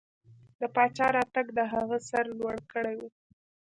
[0.59, 3.01] د پاچا راتګ د هغه سر لوړ کړی و.